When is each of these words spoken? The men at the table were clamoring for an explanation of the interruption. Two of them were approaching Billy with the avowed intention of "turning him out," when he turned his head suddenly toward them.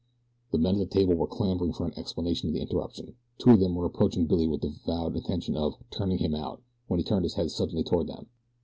The 0.51 0.57
men 0.57 0.79
at 0.81 0.89
the 0.89 0.95
table 0.97 1.13
were 1.13 1.27
clamoring 1.27 1.73
for 1.73 1.85
an 1.85 1.93
explanation 1.95 2.49
of 2.49 2.55
the 2.55 2.59
interruption. 2.61 3.17
Two 3.37 3.51
of 3.51 3.59
them 3.59 3.75
were 3.75 3.85
approaching 3.85 4.25
Billy 4.25 4.47
with 4.47 4.61
the 4.61 4.73
avowed 4.83 5.15
intention 5.15 5.55
of 5.55 5.75
"turning 5.91 6.17
him 6.17 6.33
out," 6.33 6.59
when 6.87 6.99
he 6.99 7.03
turned 7.03 7.21
his 7.23 7.35
head 7.35 7.51
suddenly 7.51 7.83
toward 7.83 8.07
them. 8.07 8.25